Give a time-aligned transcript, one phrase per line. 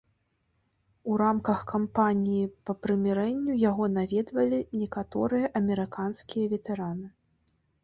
[1.11, 7.07] У рамках кампаніі па прымірэнню яго наведвалі некаторыя амерыканскія ветэраны.